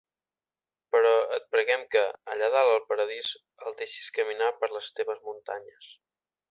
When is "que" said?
1.97-2.03